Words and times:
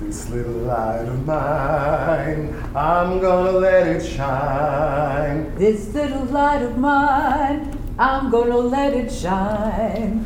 This 0.00 0.28
little 0.28 0.52
light 0.52 1.06
of 1.06 1.24
mine, 1.24 2.54
I'm 2.76 3.20
gonna 3.20 3.52
let 3.52 3.86
it 3.86 4.04
shine. 4.04 5.54
This 5.56 5.94
little 5.94 6.24
light 6.26 6.62
of 6.62 6.76
mine, 6.76 7.78
I'm 7.98 8.30
gonna 8.30 8.58
let 8.58 8.92
it 8.92 9.10
shine. 9.10 10.24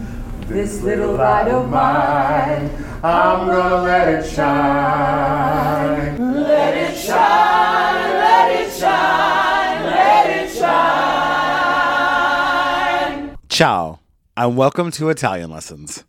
This 0.48 0.82
little 0.82 1.12
light 1.12 1.48
of 1.48 1.70
mine, 1.70 2.70
I'm 3.04 3.46
gonna 3.46 3.82
let 3.82 4.08
it 4.08 4.26
shine. 4.28 6.16
let 6.42 6.76
it 6.76 6.96
shine, 6.96 8.10
let 8.24 8.60
it 8.60 8.72
shine, 8.72 9.84
let 9.84 10.30
it 10.44 10.50
shine. 10.58 10.98
Ciao, 13.48 14.00
and 14.36 14.56
welcome 14.56 14.90
to 14.90 15.08
Italian 15.08 15.50
Lessons. 15.50 16.04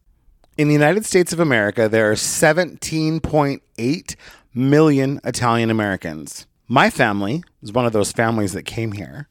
In 0.59 0.67
the 0.67 0.73
United 0.73 1.05
States 1.05 1.31
of 1.31 1.39
America, 1.39 1.87
there 1.87 2.11
are 2.11 2.15
17.8 2.15 4.15
million 4.53 5.21
Italian 5.23 5.69
Americans. 5.69 6.47
My 6.67 6.89
family 6.89 7.45
is 7.63 7.71
one 7.71 7.85
of 7.85 7.93
those 7.93 8.11
families 8.11 8.51
that 8.51 8.63
came 8.63 8.91
here. 8.91 9.29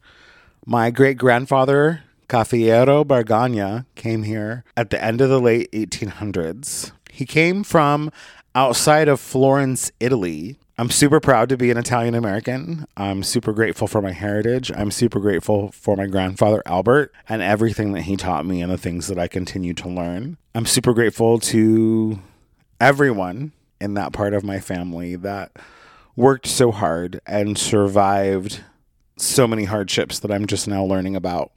My 0.65 0.91
great 0.91 1.19
grandfather, 1.19 2.03
Caffiero 2.31 3.05
Bargagna, 3.05 3.85
came 3.95 4.23
here 4.23 4.65
at 4.75 4.89
the 4.89 5.05
end 5.05 5.21
of 5.21 5.29
the 5.29 5.39
late 5.39 5.71
1800s. 5.73 6.93
He 7.11 7.27
came 7.27 7.63
from 7.63 8.11
outside 8.55 9.09
of 9.09 9.21
Florence, 9.21 9.93
Italy. 10.01 10.59
I'm 10.81 10.91
super 10.91 11.19
proud 11.19 11.49
to 11.49 11.57
be 11.57 11.73
an 11.73 11.77
Italian 11.77 12.15
American. 12.15 12.87
I'm 12.97 13.25
super 13.25 13.53
grateful 13.53 13.89
for 13.89 14.01
my 14.01 14.13
heritage. 14.13 14.71
I'm 14.71 14.93
super 14.93 15.19
grateful 15.19 15.73
for 15.73 15.97
my 15.97 16.07
grandfather, 16.07 16.63
Albert, 16.67 17.13
and 17.29 17.43
everything 17.43 17.95
that 17.95 18.03
he 18.03 18.17
taught 18.17 18.47
me 18.47 18.63
and 18.63 18.71
the 18.71 18.79
things 18.79 19.09
that 19.09 19.19
I 19.19 19.27
continue 19.27 19.75
to 19.75 19.89
learn. 19.89 20.37
I'm 20.55 20.67
super 20.67 20.95
grateful 20.95 21.41
to 21.41 22.21
everyone 22.81 23.51
in 23.81 23.95
that 23.95 24.13
part 24.13 24.35
of 24.35 24.45
my 24.45 24.61
family 24.61 25.17
that 25.17 25.51
worked 26.15 26.47
so 26.47 26.71
hard 26.71 27.21
and 27.27 27.59
survived 27.59 28.61
so 29.17 29.49
many 29.49 29.65
hardships 29.65 30.21
that 30.21 30.31
I'm 30.31 30.47
just 30.47 30.69
now 30.69 30.85
learning 30.85 31.17
about. 31.17 31.51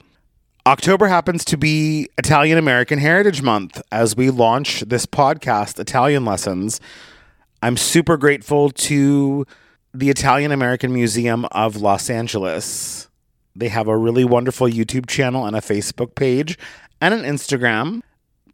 October 0.66 1.06
happens 1.06 1.44
to 1.44 1.56
be 1.56 2.08
Italian 2.18 2.58
American 2.58 2.98
Heritage 2.98 3.40
Month 3.40 3.82
as 3.92 4.16
we 4.16 4.30
launch 4.30 4.80
this 4.80 5.06
podcast, 5.06 5.78
Italian 5.78 6.24
Lessons. 6.24 6.80
I'm 7.64 7.76
super 7.76 8.16
grateful 8.16 8.70
to 8.70 9.46
the 9.94 10.10
Italian 10.10 10.50
American 10.50 10.92
Museum 10.92 11.44
of 11.52 11.76
Los 11.76 12.10
Angeles. 12.10 13.08
They 13.54 13.68
have 13.68 13.86
a 13.86 13.96
really 13.96 14.24
wonderful 14.24 14.66
YouTube 14.66 15.06
channel 15.06 15.46
and 15.46 15.54
a 15.54 15.60
Facebook 15.60 16.16
page 16.16 16.58
and 17.00 17.14
an 17.14 17.22
Instagram. 17.22 18.00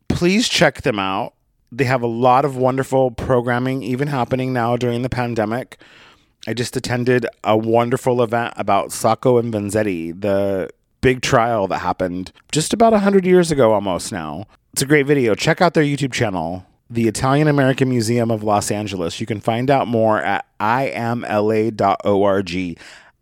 Please 0.08 0.46
check 0.46 0.82
them 0.82 0.98
out. 0.98 1.32
They 1.72 1.84
have 1.84 2.02
a 2.02 2.06
lot 2.06 2.44
of 2.44 2.56
wonderful 2.56 3.10
programming, 3.10 3.82
even 3.82 4.08
happening 4.08 4.52
now 4.52 4.76
during 4.76 5.00
the 5.00 5.08
pandemic. 5.08 5.80
I 6.46 6.52
just 6.52 6.76
attended 6.76 7.24
a 7.44 7.56
wonderful 7.56 8.22
event 8.22 8.52
about 8.58 8.92
Sacco 8.92 9.38
and 9.38 9.54
Vanzetti, 9.54 10.20
the 10.20 10.68
big 11.00 11.22
trial 11.22 11.66
that 11.68 11.78
happened 11.78 12.30
just 12.52 12.74
about 12.74 12.92
100 12.92 13.24
years 13.24 13.50
ago 13.50 13.72
almost 13.72 14.12
now. 14.12 14.46
It's 14.74 14.82
a 14.82 14.86
great 14.86 15.06
video. 15.06 15.34
Check 15.34 15.62
out 15.62 15.72
their 15.72 15.84
YouTube 15.84 16.12
channel, 16.12 16.66
the 16.90 17.08
Italian 17.08 17.48
American 17.48 17.88
Museum 17.88 18.30
of 18.30 18.42
Los 18.42 18.70
Angeles. 18.70 19.20
You 19.20 19.26
can 19.26 19.40
find 19.40 19.70
out 19.70 19.88
more 19.88 20.22
at 20.22 20.46
imla.org. 20.58 21.68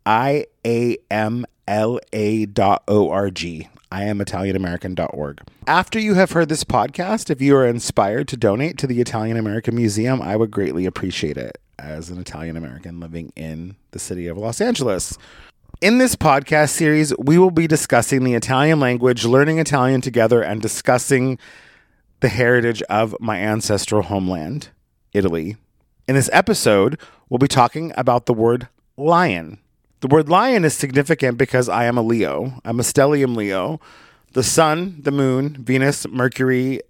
I 0.04 0.46
A 0.64 0.96
M 1.10 1.46
L 1.66 1.98
A.org. 2.12 3.68
I 3.92 4.02
am 4.04 4.18
ItalianAmerican.org. 4.18 5.42
After 5.66 5.98
you 5.98 6.14
have 6.14 6.32
heard 6.32 6.48
this 6.48 6.64
podcast, 6.64 7.30
if 7.30 7.40
you 7.40 7.56
are 7.56 7.66
inspired 7.66 8.28
to 8.28 8.36
donate 8.36 8.78
to 8.78 8.86
the 8.86 9.00
Italian 9.00 9.36
American 9.36 9.76
Museum, 9.76 10.20
I 10.20 10.36
would 10.36 10.50
greatly 10.50 10.86
appreciate 10.86 11.36
it 11.36 11.58
as 11.78 12.10
an 12.10 12.18
Italian 12.18 12.56
American 12.56 13.00
living 13.00 13.32
in 13.36 13.76
the 13.92 13.98
city 13.98 14.26
of 14.26 14.36
Los 14.36 14.60
Angeles. 14.60 15.16
In 15.80 15.98
this 15.98 16.16
podcast 16.16 16.70
series, 16.70 17.16
we 17.18 17.38
will 17.38 17.50
be 17.50 17.66
discussing 17.66 18.24
the 18.24 18.34
Italian 18.34 18.80
language, 18.80 19.24
learning 19.24 19.58
Italian 19.58 20.00
together, 20.00 20.42
and 20.42 20.62
discussing 20.62 21.38
the 22.20 22.28
heritage 22.28 22.82
of 22.82 23.14
my 23.20 23.38
ancestral 23.38 24.02
homeland, 24.02 24.68
Italy. 25.12 25.56
In 26.08 26.14
this 26.14 26.30
episode, 26.32 26.98
we'll 27.28 27.38
be 27.38 27.48
talking 27.48 27.92
about 27.96 28.26
the 28.26 28.34
word 28.34 28.68
lion. 28.96 29.58
The 30.00 30.08
word 30.08 30.28
lion 30.28 30.64
is 30.64 30.74
significant 30.74 31.38
because 31.38 31.68
I 31.68 31.84
am 31.84 31.98
a 31.98 32.02
Leo. 32.02 32.60
I'm 32.64 32.80
a 32.80 32.84
stellium 32.84 33.36
Leo. 33.36 33.80
The 34.32 34.42
sun, 34.42 34.98
the 35.02 35.10
moon, 35.10 35.64
Venus, 35.64 36.06
Mercury, 36.08 36.80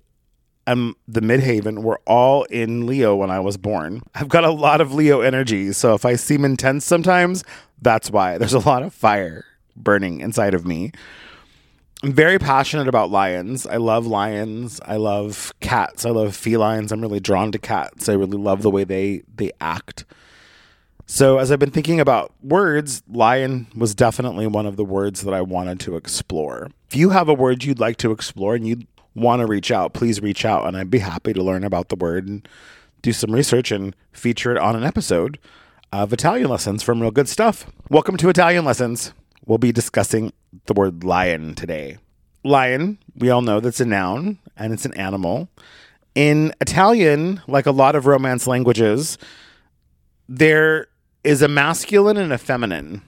and 0.66 0.94
the 1.06 1.20
midhaven 1.20 1.82
were 1.82 2.00
all 2.06 2.44
in 2.44 2.87
Leo 2.87 3.14
when 3.14 3.31
I 3.31 3.38
was 3.38 3.56
born. 3.56 4.03
I've 4.14 4.28
got 4.28 4.44
a 4.44 4.50
lot 4.50 4.81
of 4.81 4.93
Leo 4.93 5.20
energy, 5.20 5.72
so 5.72 5.94
if 5.94 6.04
I 6.04 6.16
seem 6.16 6.44
intense 6.44 6.84
sometimes, 6.84 7.44
that's 7.81 8.10
why. 8.10 8.38
There's 8.38 8.53
a 8.53 8.58
lot 8.58 8.82
of 8.82 8.93
fire 8.93 9.44
burning 9.76 10.20
inside 10.20 10.54
of 10.54 10.66
me. 10.66 10.91
I'm 12.03 12.12
very 12.12 12.39
passionate 12.39 12.89
about 12.89 13.11
lions. 13.11 13.67
I 13.67 13.77
love 13.77 14.07
lions. 14.07 14.81
I 14.84 14.97
love 14.97 15.53
cats. 15.61 16.05
I 16.05 16.11
love 16.11 16.37
felines. 16.37 16.93
I'm 16.93 17.01
really 17.01 17.21
drawn 17.21 17.53
to 17.53 17.59
cats. 17.59 18.09
I 18.09 18.12
really 18.12 18.37
love 18.37 18.62
the 18.62 18.71
way 18.71 18.84
they 18.84 19.23
they 19.34 19.51
act. 19.61 20.05
So 21.06 21.39
as 21.39 21.51
I've 21.51 21.59
been 21.59 21.71
thinking 21.71 22.01
about 22.01 22.35
words, 22.43 23.03
lion 23.09 23.69
was 23.75 23.95
definitely 23.95 24.47
one 24.47 24.67
of 24.67 24.77
the 24.77 24.85
words 24.85 25.23
that 25.23 25.33
I 25.33 25.41
wanted 25.41 25.81
to 25.81 25.97
explore. 25.97 26.71
If 26.89 26.97
you 26.97 27.11
have 27.11 27.29
a 27.29 27.35
word 27.35 27.65
you'd 27.65 27.79
like 27.79 27.97
to 27.99 28.11
explore 28.11 28.56
and 28.56 28.67
you 28.67 28.83
want 29.15 29.41
to 29.41 29.47
reach 29.47 29.71
out, 29.71 29.95
please 29.95 30.21
reach 30.21 30.45
out 30.45 30.67
and 30.67 30.77
I'd 30.77 30.91
be 30.91 30.99
happy 30.99 31.33
to 31.33 31.43
learn 31.43 31.65
about 31.65 31.89
the 31.89 31.97
word 31.97 32.29
and 32.29 32.47
do 33.03 33.12
some 33.12 33.33
research 33.33 33.71
and 33.71 33.95
feature 34.12 34.51
it 34.51 34.59
on 34.59 34.77
an 34.77 34.85
episode 34.85 35.39
of 35.93 36.12
Italian 36.12 36.51
Lessons 36.51 36.83
from 36.83 37.01
Real 37.01 37.12
Good 37.12 37.29
Stuff. 37.29 37.67
Welcome 37.89 38.17
to 38.19 38.29
Italian 38.29 38.65
Lessons. 38.65 39.15
We'll 39.47 39.59
be 39.59 39.73
discussing 39.73 40.33
the 40.67 40.75
word 40.75 41.05
lion 41.05 41.55
today. 41.55 41.99
Lion, 42.43 42.99
we 43.17 43.31
all 43.31 43.43
know 43.43 43.61
that's 43.61 43.81
a 43.81 43.84
noun 43.84 44.39
and 44.57 44.73
it's 44.73 44.84
an 44.84 44.95
animal. 44.95 45.49
In 46.15 46.53
Italian, 46.61 47.41
like 47.47 47.67
a 47.67 47.71
lot 47.71 47.95
of 47.95 48.06
Romance 48.06 48.47
languages, 48.47 49.19
there 50.29 50.89
is 51.23 51.43
a 51.43 51.49
masculine 51.49 52.17
and 52.17 52.33
a 52.33 52.39
feminine. 52.39 53.03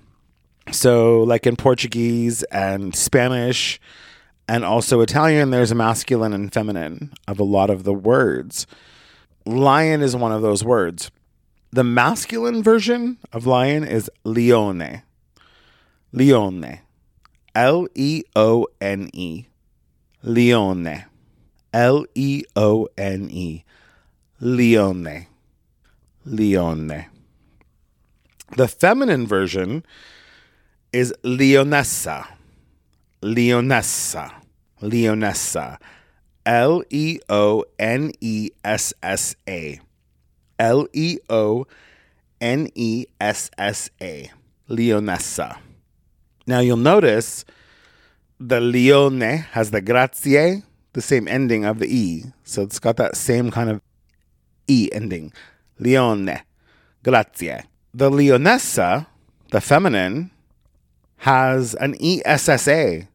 So, 0.70 1.22
like 1.22 1.46
in 1.46 1.56
Portuguese 1.56 2.42
and 2.44 2.94
Spanish 2.94 3.80
and 4.46 4.64
also 4.64 5.00
Italian, 5.00 5.50
there's 5.50 5.70
a 5.70 5.74
masculine 5.74 6.32
and 6.32 6.52
feminine 6.52 7.12
of 7.26 7.40
a 7.40 7.44
lot 7.44 7.70
of 7.70 7.84
the 7.84 7.94
words. 7.94 8.66
Lion 9.46 10.02
is 10.02 10.14
one 10.14 10.32
of 10.32 10.42
those 10.42 10.62
words. 10.62 11.10
The 11.70 11.84
masculine 11.84 12.62
version 12.62 13.18
of 13.32 13.46
lion 13.46 13.84
is 13.84 14.10
leone. 14.24 15.02
Leone. 16.12 16.80
L 17.54 17.86
E 17.94 18.22
O 18.34 18.66
N 18.80 19.10
E. 19.12 19.46
Leone. 20.22 21.04
L 21.72 22.06
E 22.14 22.44
O 22.56 22.88
N 22.96 23.28
E. 23.30 23.64
Leone. 24.40 25.26
Leone. 26.24 27.06
The 28.56 28.68
feminine 28.68 29.26
version 29.26 29.84
is 30.92 31.12
Leonessa. 31.22 32.26
Leonessa. 33.20 34.32
Leonessa. 34.80 35.78
L 36.46 36.82
E 36.88 37.18
O 37.28 37.64
N 37.78 38.12
E 38.22 38.48
S 38.64 38.94
S 39.02 39.36
A. 39.46 39.78
L 40.58 40.88
E 40.94 41.18
O 41.28 41.66
N 42.40 42.70
E 42.74 43.04
S 43.20 43.50
S 43.58 43.90
A. 44.00 44.30
Leonessa. 44.70 45.67
Now 46.48 46.60
you'll 46.60 46.78
notice 46.78 47.44
the 48.40 48.58
Leone 48.58 49.20
has 49.52 49.70
the 49.70 49.82
grazie, 49.82 50.62
the 50.94 51.02
same 51.02 51.28
ending 51.28 51.66
of 51.66 51.78
the 51.78 51.94
E. 51.94 52.24
So 52.42 52.62
it's 52.62 52.78
got 52.78 52.96
that 52.96 53.16
same 53.16 53.50
kind 53.50 53.68
of 53.68 53.82
E 54.66 54.88
ending. 54.90 55.34
Leone. 55.78 56.40
Grazie. 57.04 57.64
The 57.92 58.08
Leonessa, 58.08 59.06
the 59.50 59.60
feminine, 59.60 60.30
has 61.18 61.74
an 61.74 61.94
ESSA 62.00 63.08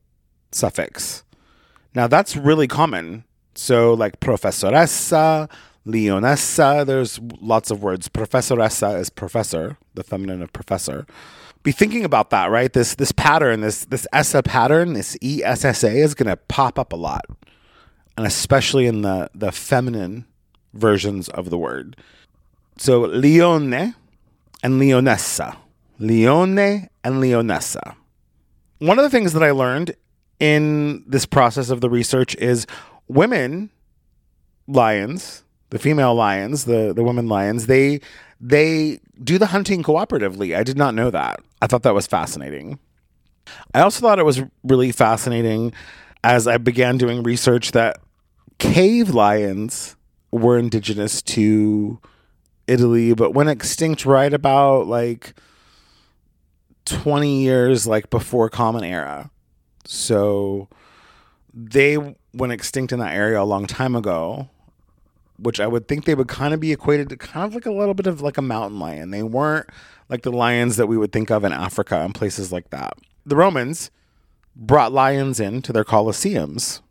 suffix. 0.51 1.23
Now 1.95 2.05
that's 2.05 2.37
really 2.37 2.67
common. 2.67 3.23
So 3.55 3.95
like 3.95 4.19
professoressa, 4.19 5.49
leonessa, 5.87 6.85
there's 6.85 7.19
lots 7.41 7.71
of 7.71 7.81
words. 7.81 8.09
Professoressa 8.09 8.99
is 8.99 9.09
professor, 9.09 9.77
the 9.95 10.03
feminine 10.03 10.43
of 10.43 10.53
professor. 10.53 11.07
Be 11.63 11.71
thinking 11.71 12.03
about 12.03 12.29
that, 12.31 12.51
right? 12.51 12.71
This 12.71 12.95
this 12.95 13.11
pattern, 13.11 13.61
this 13.61 13.85
this 13.85 14.05
ESSA 14.13 14.43
pattern, 14.43 14.93
this 14.93 15.17
ESSA 15.21 15.89
is 15.89 16.13
gonna 16.13 16.37
pop 16.37 16.77
up 16.77 16.93
a 16.93 16.97
lot. 16.97 17.25
And 18.17 18.27
especially 18.27 18.85
in 18.85 19.01
the 19.01 19.29
the 19.33 19.51
feminine 19.51 20.25
versions 20.73 21.29
of 21.29 21.49
the 21.49 21.57
word. 21.57 21.95
So 22.77 23.01
leone 23.01 23.73
and 24.63 24.81
leonessa. 24.81 25.57
Leone 25.99 26.89
and 27.03 27.15
leonessa. 27.21 27.95
One 28.79 28.99
of 28.99 29.03
the 29.03 29.09
things 29.09 29.33
that 29.33 29.43
I 29.43 29.51
learned 29.51 29.95
in 30.39 31.03
this 31.07 31.25
process 31.25 31.69
of 31.69 31.79
the 31.79 31.89
research 31.89 32.35
is 32.35 32.67
women 33.07 33.69
lions, 34.67 35.42
the 35.73 35.79
female 35.79 36.13
lions, 36.13 36.65
the 36.65 36.93
the 36.93 37.03
women 37.03 37.27
lions, 37.27 37.65
they 37.65 37.99
they 38.39 38.99
do 39.23 39.39
the 39.39 39.47
hunting 39.47 39.81
cooperatively. 39.81 40.55
I 40.55 40.63
did 40.63 40.77
not 40.77 40.93
know 40.93 41.09
that. 41.09 41.39
I 41.63 41.67
thought 41.67 41.81
that 41.81 41.95
was 41.95 42.05
fascinating. 42.05 42.77
I 43.73 43.81
also 43.81 43.99
thought 43.99 44.19
it 44.19 44.25
was 44.25 44.43
really 44.63 44.91
fascinating 44.91 45.73
as 46.23 46.47
I 46.47 46.57
began 46.59 46.99
doing 46.99 47.23
research 47.23 47.71
that 47.71 47.97
cave 48.59 49.09
lions 49.15 49.95
were 50.31 50.59
indigenous 50.59 51.23
to 51.23 51.99
Italy, 52.67 53.15
but 53.15 53.33
went 53.33 53.49
extinct 53.49 54.05
right 54.05 54.31
about 54.31 54.85
like 54.85 55.33
20 56.85 57.41
years 57.41 57.87
like 57.87 58.11
before 58.11 58.47
common 58.47 58.83
era. 58.83 59.31
So 59.85 60.69
they 61.51 61.97
went 62.31 62.53
extinct 62.53 62.93
in 62.93 62.99
that 62.99 63.15
area 63.15 63.41
a 63.41 63.43
long 63.43 63.65
time 63.65 63.95
ago, 63.95 64.49
which 65.43 65.59
I 65.59 65.67
would 65.67 65.87
think 65.87 66.05
they 66.05 66.15
would 66.15 66.27
kind 66.27 66.53
of 66.53 66.59
be 66.59 66.71
equated 66.71 67.09
to 67.09 67.17
kind 67.17 67.45
of 67.45 67.55
like 67.55 67.65
a 67.65 67.71
little 67.71 67.93
bit 67.93 68.07
of 68.07 68.21
like 68.21 68.37
a 68.37 68.41
mountain 68.41 68.79
lion. 68.79 69.11
They 69.11 69.23
weren't 69.23 69.69
like 70.09 70.23
the 70.23 70.31
lions 70.31 70.77
that 70.77 70.87
we 70.87 70.97
would 70.97 71.11
think 71.11 71.29
of 71.31 71.43
in 71.43 71.53
Africa 71.53 71.97
and 71.97 72.15
places 72.15 72.51
like 72.51 72.69
that. 72.71 72.93
The 73.25 73.35
Romans 73.35 73.91
brought 74.55 74.91
lions 74.91 75.39
into 75.39 75.71
their 75.71 75.83
colosseums. 75.83 76.81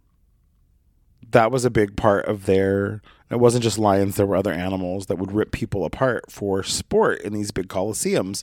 That 1.31 1.51
was 1.51 1.65
a 1.65 1.71
big 1.71 1.97
part 1.97 2.27
of 2.27 2.47
their 2.47 3.01
it 3.33 3.41
wasn't 3.41 3.65
just 3.65 3.79
lions, 3.79 4.17
there 4.17 4.27
were 4.27 4.37
other 4.37 4.53
animals 4.53 5.07
that 5.07 5.17
would 5.17 5.33
rip 5.33 5.53
people 5.53 5.87
apart 5.87 6.31
for 6.31 6.63
sport 6.63 7.23
in 7.23 7.33
these 7.33 7.51
big 7.51 7.69
colosseums. 7.69 8.43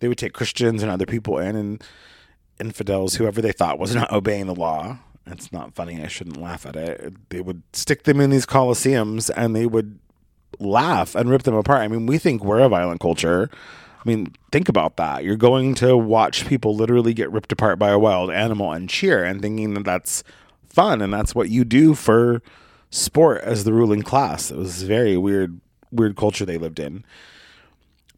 They 0.00 0.08
would 0.08 0.18
take 0.18 0.32
Christians 0.32 0.82
and 0.82 0.90
other 0.90 1.06
people 1.06 1.38
in 1.38 1.54
and 1.54 1.84
infidels, 2.58 3.14
whoever 3.14 3.40
they 3.40 3.52
thought 3.52 3.78
was 3.78 3.94
not 3.94 4.10
obeying 4.12 4.46
the 4.46 4.56
law. 4.56 4.98
It's 5.30 5.52
not 5.52 5.74
funny. 5.74 6.02
I 6.02 6.08
shouldn't 6.08 6.40
laugh 6.40 6.66
at 6.66 6.76
it. 6.76 7.30
They 7.30 7.40
would 7.40 7.62
stick 7.72 8.04
them 8.04 8.20
in 8.20 8.30
these 8.30 8.46
colosseums 8.46 9.30
and 9.36 9.54
they 9.54 9.66
would 9.66 9.98
laugh 10.58 11.14
and 11.14 11.30
rip 11.30 11.42
them 11.42 11.54
apart. 11.54 11.80
I 11.80 11.88
mean, 11.88 12.06
we 12.06 12.18
think 12.18 12.44
we're 12.44 12.60
a 12.60 12.68
violent 12.68 13.00
culture. 13.00 13.50
I 13.98 14.08
mean, 14.08 14.34
think 14.52 14.68
about 14.68 14.96
that. 14.96 15.24
You're 15.24 15.36
going 15.36 15.74
to 15.76 15.96
watch 15.96 16.46
people 16.46 16.74
literally 16.74 17.14
get 17.14 17.30
ripped 17.30 17.52
apart 17.52 17.78
by 17.78 17.90
a 17.90 17.98
wild 17.98 18.30
animal 18.30 18.72
and 18.72 18.88
cheer 18.88 19.24
and 19.24 19.42
thinking 19.42 19.74
that 19.74 19.84
that's 19.84 20.22
fun 20.66 21.02
and 21.02 21.12
that's 21.12 21.34
what 21.34 21.50
you 21.50 21.64
do 21.64 21.94
for 21.94 22.42
sport 22.90 23.42
as 23.42 23.64
the 23.64 23.72
ruling 23.72 24.02
class. 24.02 24.50
It 24.50 24.56
was 24.56 24.82
a 24.82 24.86
very 24.86 25.16
weird, 25.16 25.60
weird 25.90 26.16
culture 26.16 26.44
they 26.44 26.58
lived 26.58 26.78
in. 26.78 27.04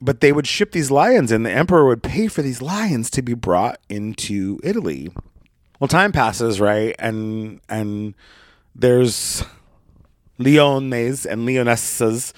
But 0.03 0.21
they 0.21 0.33
would 0.33 0.47
ship 0.47 0.73
these 0.73 0.91
lions, 0.91 1.31
and 1.31 1.45
the 1.45 1.51
emperor 1.51 1.87
would 1.87 2.03
pay 2.03 2.27
for 2.27 2.41
these 2.41 2.63
lions 2.63 3.11
to 3.11 3.21
be 3.21 3.35
brought 3.35 3.79
into 3.91 4.59
Italy. 4.63 5.11
Well, 5.81 5.89
time 5.89 6.13
passes, 6.13 6.61
right? 6.61 6.95
And 6.99 7.61
and 7.69 8.15
there's 8.75 9.43
leones 10.39 11.27
and 11.27 11.45
leonessas 11.45 12.33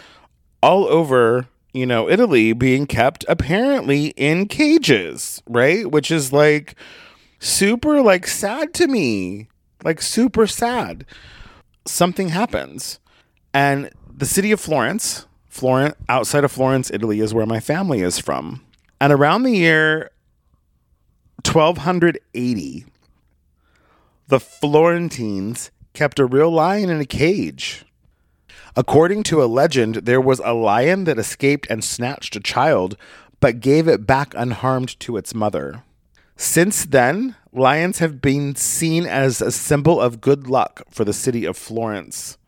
all 0.63 0.87
over, 0.87 1.47
you 1.75 1.85
know, 1.85 2.09
Italy 2.09 2.53
being 2.55 2.87
kept 2.87 3.25
apparently 3.29 4.09
in 4.17 4.47
cages, 4.47 5.43
right? 5.47 5.91
Which 5.91 6.11
is 6.11 6.33
like 6.33 6.77
super 7.41 8.01
like 8.01 8.27
sad 8.27 8.73
to 8.75 8.87
me. 8.87 9.49
Like 9.85 10.01
super 10.01 10.47
sad 10.47 11.05
something 11.87 12.29
happens. 12.29 12.99
And 13.55 13.91
the 14.15 14.27
city 14.27 14.53
of 14.53 14.61
Florence, 14.61 15.27
Florence, 15.49 15.97
outside 16.09 16.45
of 16.45 16.53
Florence, 16.53 16.91
Italy, 16.91 17.21
is 17.21 17.35
where 17.35 17.47
my 17.47 17.61
family 17.61 18.01
is 18.01 18.19
from. 18.19 18.65
And 19.01 19.13
around 19.13 19.43
the 19.43 19.53
year 19.53 20.11
1280, 21.45 22.87
the 24.33 24.41
Florentines 24.41 25.71
kept 25.93 26.19
a 26.19 26.25
real 26.25 26.51
lion 26.51 26.89
in 26.89 26.99
a 26.99 27.05
cage. 27.05 27.85
According 28.75 29.25
to 29.25 29.43
a 29.43 29.45
legend, 29.45 29.97
there 29.97 30.23
was 30.23 30.41
a 30.43 30.55
lion 30.55 31.05
that 31.05 31.19
escaped 31.19 31.67
and 31.69 31.85
snatched 31.85 32.35
a 32.35 32.41
child, 32.41 32.97
but 33.41 33.61
gave 33.61 33.87
it 33.87 34.07
back 34.07 34.33
unharmed 34.35 34.99
to 35.01 35.19
its 35.19 35.35
mother. 35.35 35.85
Since 36.35 36.87
then, 36.87 37.37
lions 37.53 37.99
have 37.99 38.23
been 38.23 38.55
seen 38.55 39.05
as 39.05 39.43
a 39.43 39.53
symbol 39.53 40.01
of 40.01 40.23
good 40.23 40.47
luck 40.47 40.81
for 40.89 41.05
the 41.05 41.13
city 41.13 41.45
of 41.45 41.55
Florence. 41.55 42.39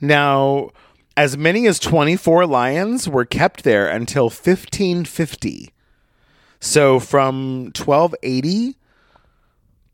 Now, 0.00 0.70
as 1.16 1.36
many 1.36 1.68
as 1.68 1.78
24 1.78 2.46
lions 2.46 3.08
were 3.08 3.24
kept 3.24 3.62
there 3.62 3.86
until 3.86 4.24
1550. 4.24 5.70
So 6.58 6.98
from 6.98 7.66
1280 7.66 8.76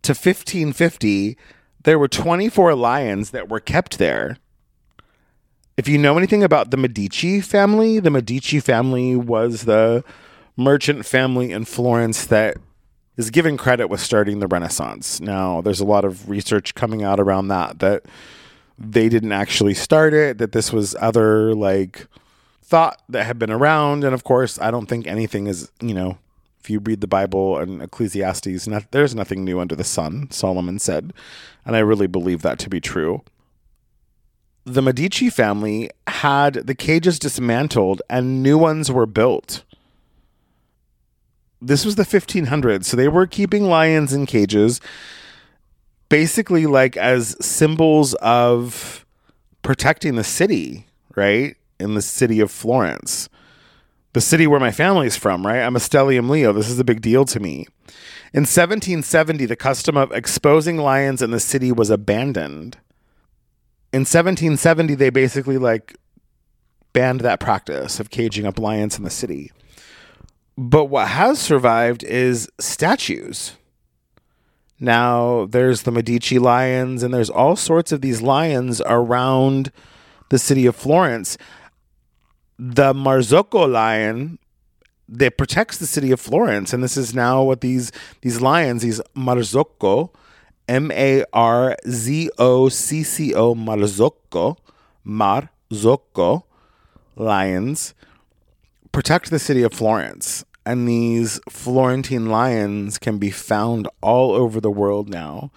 to 0.03 0.11
1550, 0.11 1.37
there 1.85 1.99
were 1.99 2.09
24 2.09 2.75
lions 2.75 3.31
that 3.31 3.49
were 3.49 3.61
kept 3.61 3.99
there. 3.99 4.37
If 5.77 5.89
you 5.89 5.99
know 5.99 6.19
anything 6.19 6.43
about 6.43 6.71
the 6.71 6.77
Medici 6.77 7.41
family, 7.41 8.01
the 8.01 8.11
Medici 8.11 8.61
family 8.61 9.15
was 9.15 9.63
the 9.63 10.03
merchant 10.57 11.07
family 11.07 11.53
in 11.53 11.65
Florence 11.65 12.27
that 12.27 12.57
is 13.17 13.31
given 13.31 13.57
credit 13.57 13.89
with 13.89 14.01
starting 14.01 14.41
the 14.41 14.47
Renaissance. 14.47 15.21
Now, 15.21 15.61
there's 15.61 15.81
a 15.81 15.85
lot 15.85 16.05
of 16.05 16.29
research 16.29 16.75
coming 16.75 17.03
out 17.03 17.21
around 17.21 17.49
that 17.49 17.79
that 17.81 18.05
they 18.79 19.09
didn't 19.09 19.33
actually 19.33 19.75
start 19.75 20.15
it, 20.15 20.39
that 20.39 20.53
this 20.53 20.73
was 20.73 20.95
other 21.01 21.55
like 21.55 22.07
thought 22.63 23.03
that 23.09 23.25
had 23.25 23.39
been 23.39 23.51
around. 23.51 24.05
And 24.05 24.15
of 24.15 24.25
course, 24.25 24.59
I 24.61 24.71
don't 24.71 24.87
think 24.87 25.07
anything 25.07 25.47
is, 25.47 25.71
you 25.81 25.95
know, 25.95 26.19
if 26.69 26.71
you 26.71 26.81
read 26.81 27.01
the 27.01 27.07
Bible 27.07 27.57
and 27.57 27.81
Ecclesiastes, 27.81 28.67
not, 28.67 28.91
there's 28.91 29.15
nothing 29.15 29.43
new 29.43 29.59
under 29.59 29.75
the 29.75 29.85
sun, 29.85 30.31
Solomon 30.31 30.79
said. 30.79 31.15
And 31.65 31.75
I 31.75 31.79
really 31.79 32.07
believe 32.07 32.43
that 32.43 32.59
to 32.59 32.69
be 32.69 32.79
true. 32.79 33.23
The 34.67 34.83
Medici 34.83 35.31
family 35.31 35.89
had 36.07 36.55
the 36.55 36.75
cages 36.75 37.19
dismantled 37.19 38.03
and 38.11 38.43
new 38.43 38.59
ones 38.59 38.93
were 38.93 39.07
built 39.07 39.65
this 41.61 41.85
was 41.85 41.97
the 41.97 42.05
1500s, 42.05 42.85
so 42.85 42.97
they 42.97 43.09
were 43.09 43.27
keeping 43.27 43.65
lions 43.65 44.13
in 44.13 44.27
cages, 44.27 44.81
basically 46.09 46.67
like 46.67 46.97
as 46.97 47.37
symbols 47.45 48.15
of 48.15 49.05
protecting 49.63 50.15
the 50.15 50.25
city, 50.25 50.87
right? 51.17 51.57
In 51.81 51.95
the 51.95 52.03
city 52.03 52.41
of 52.41 52.51
Florence, 52.51 53.29
the 54.13 54.21
city 54.21 54.47
where 54.47 54.61
my 54.61 54.71
family's 54.71 55.17
from, 55.17 55.47
right? 55.47 55.61
I'm 55.61 55.77
a 55.77 55.81
Stellium 55.81 56.29
Leo. 56.29 56.53
This 56.53 56.69
is 56.69 56.79
a 56.79 56.85
big 56.85 57.01
deal 57.01 57.25
to 57.27 57.41
me. 57.41 57.67
In 58.33 58.43
1770, 58.43 59.47
the 59.47 59.57
custom 59.57 59.97
of 59.97 60.13
exposing 60.13 60.77
lions 60.77 61.23
in 61.23 61.31
the 61.31 61.41
city 61.41 61.73
was 61.73 61.91
abandoned. 61.91 62.77
In 63.93 64.01
1770, 64.01 64.95
they 64.95 65.11
basically 65.11 65.57
like 65.57 65.97
banned 66.93 67.21
that 67.21 67.41
practice 67.41 68.01
of 68.01 68.11
caging 68.11 68.47
up 68.47 68.59
lions 68.59 68.99
in 68.99 69.05
the 69.05 69.11
city. 69.11 69.51
But 70.57 70.87
what 70.87 71.09
has 71.09 71.39
survived 71.39 72.03
is 72.03 72.51
statues. 72.59 73.57
Now, 74.81 75.47
there's 75.47 75.83
the 75.83 75.91
Medici 75.91 76.39
lions, 76.39 77.03
and 77.03 77.13
there's 77.13 77.31
all 77.31 77.57
sorts 77.57 77.93
of 77.93 78.01
these 78.01 78.23
lions 78.23 78.81
around 78.87 79.73
the 80.29 80.39
city 80.39 80.67
of 80.67 80.77
Florence. 80.77 81.39
The 82.59 82.93
Marzocco 82.93 83.71
lion 83.71 84.39
that 85.09 85.39
protects 85.39 85.79
the 85.79 85.87
city 85.87 86.11
of 86.11 86.21
Florence, 86.21 86.73
and 86.73 86.83
this 86.83 86.97
is 86.97 87.15
now 87.15 87.43
what 87.43 87.61
these 87.61 87.93
these 88.23 88.41
lions, 88.41 88.83
these 88.83 89.01
Marzocco, 89.17 90.11
M 90.69 90.91
A 90.93 91.25
R 91.33 91.77
Z 91.89 92.31
O 92.39 92.69
C 92.69 93.03
C 93.03 93.35
O, 93.35 93.55
Marzocco, 93.55 94.57
Marzocco 95.07 96.43
lions 97.17 97.95
protect 98.93 99.31
the 99.31 99.39
city 99.39 99.63
of 99.63 99.73
Florence 99.73 100.45
and 100.69 100.87
these 100.87 101.41
Florentine 101.49 102.27
lions 102.27 102.99
can 102.99 103.17
be 103.17 103.31
found 103.31 103.89
all 104.03 104.33
over 104.33 104.61
the 104.61 104.71
world 104.71 105.09
now. 105.09 105.51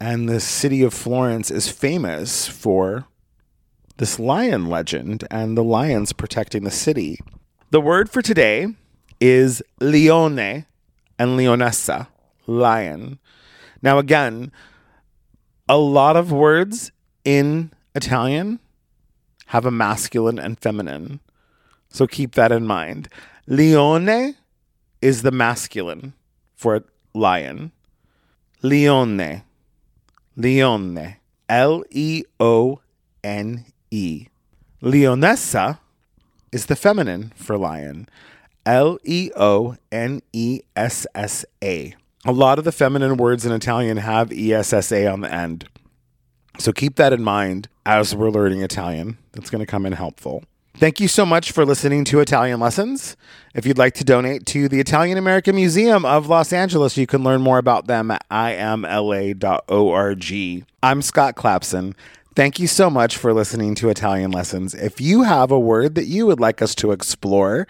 And 0.00 0.28
the 0.28 0.40
city 0.40 0.82
of 0.82 0.92
Florence 0.92 1.48
is 1.48 1.70
famous 1.70 2.48
for 2.48 3.06
this 3.98 4.18
lion 4.18 4.66
legend 4.66 5.24
and 5.30 5.56
the 5.56 5.64
lions 5.64 6.12
protecting 6.12 6.64
the 6.64 6.70
city. 6.70 7.18
The 7.70 7.80
word 7.80 8.10
for 8.10 8.22
today 8.22 8.68
is 9.20 9.62
leone 9.80 10.66
and 11.18 11.38
leonessa, 11.38 12.08
lion. 12.46 13.18
Now, 13.82 13.98
again, 13.98 14.52
a 15.68 15.78
lot 15.78 16.16
of 16.16 16.30
words 16.30 16.92
in 17.24 17.72
Italian 17.94 18.60
have 19.46 19.64
a 19.64 19.70
masculine 19.70 20.38
and 20.38 20.58
feminine. 20.58 21.20
So 21.88 22.06
keep 22.06 22.34
that 22.34 22.52
in 22.52 22.66
mind. 22.66 23.08
Leone 23.46 24.36
is 25.00 25.22
the 25.22 25.30
masculine 25.30 26.12
for 26.54 26.84
lion. 27.14 27.72
Leone. 28.62 29.42
Leone. 30.36 31.16
L 31.48 31.84
E 31.90 32.24
O 32.40 32.80
N 33.22 33.64
E. 33.96 34.28
Leonessa 34.82 35.78
is 36.52 36.66
the 36.66 36.76
feminine 36.76 37.32
for 37.34 37.56
lion. 37.56 38.08
L 38.66 38.98
E 39.04 39.30
O 39.34 39.76
N 39.90 40.20
E 40.34 40.60
S 40.76 41.06
S 41.14 41.46
A. 41.62 41.94
A 42.26 42.32
lot 42.32 42.58
of 42.58 42.64
the 42.64 42.72
feminine 42.72 43.16
words 43.16 43.46
in 43.46 43.52
Italian 43.52 43.96
have 43.96 44.32
ESSA 44.32 45.10
on 45.10 45.22
the 45.22 45.32
end. 45.32 45.68
So 46.58 46.72
keep 46.72 46.96
that 46.96 47.12
in 47.12 47.22
mind 47.22 47.68
as 47.86 48.14
we're 48.14 48.30
learning 48.30 48.62
Italian. 48.62 49.16
That's 49.32 49.48
going 49.48 49.60
to 49.60 49.66
come 49.66 49.86
in 49.86 49.92
helpful. 49.92 50.44
Thank 50.78 51.00
you 51.00 51.08
so 51.08 51.24
much 51.24 51.52
for 51.52 51.64
listening 51.64 52.04
to 52.04 52.20
Italian 52.20 52.60
Lessons. 52.60 53.16
If 53.54 53.64
you'd 53.64 53.78
like 53.78 53.94
to 53.94 54.04
donate 54.04 54.44
to 54.46 54.68
the 54.68 54.78
Italian 54.78 55.16
American 55.16 55.56
Museum 55.56 56.04
of 56.04 56.28
Los 56.28 56.52
Angeles, 56.52 56.98
you 56.98 57.06
can 57.06 57.24
learn 57.24 57.40
more 57.40 57.56
about 57.56 57.86
them 57.86 58.10
at 58.10 58.28
imla.org. 58.30 59.44
I'm 60.82 61.00
Scott 61.00 61.34
Clapson. 61.34 61.94
Thank 62.36 62.58
you 62.58 62.66
so 62.66 62.90
much 62.90 63.16
for 63.16 63.32
listening 63.32 63.74
to 63.76 63.88
Italian 63.88 64.30
Lessons. 64.30 64.74
If 64.74 65.00
you 65.00 65.22
have 65.22 65.50
a 65.50 65.58
word 65.58 65.94
that 65.94 66.04
you 66.04 66.26
would 66.26 66.38
like 66.38 66.60
us 66.60 66.74
to 66.74 66.92
explore 66.92 67.66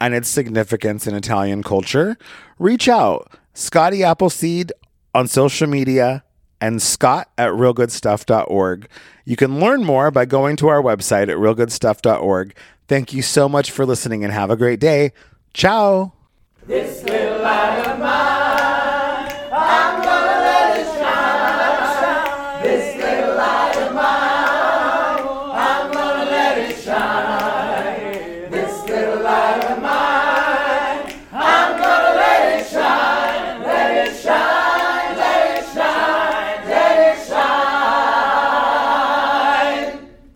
and 0.00 0.14
its 0.14 0.28
significance 0.28 1.06
in 1.06 1.14
Italian 1.14 1.62
culture, 1.62 2.16
reach 2.58 2.88
out. 2.88 3.30
Scotty 3.52 4.02
Appleseed 4.02 4.72
on 5.14 5.28
social 5.28 5.66
media 5.66 6.24
and 6.58 6.80
scott 6.80 7.28
at 7.36 7.50
realgoodstuff.org. 7.50 8.88
You 9.26 9.36
can 9.36 9.60
learn 9.60 9.84
more 9.84 10.10
by 10.10 10.24
going 10.24 10.56
to 10.56 10.68
our 10.68 10.82
website 10.82 11.28
at 11.28 11.36
realgoodstuff.org. 11.36 12.54
Thank 12.88 13.12
you 13.12 13.20
so 13.20 13.46
much 13.46 13.70
for 13.70 13.84
listening 13.84 14.24
and 14.24 14.32
have 14.32 14.50
a 14.50 14.56
great 14.56 14.80
day. 14.80 15.12
Ciao. 15.52 16.14